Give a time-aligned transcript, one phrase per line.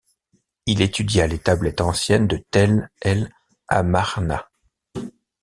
[0.65, 4.49] Il étudia les tablettes anciennes de Tell el-Amarna.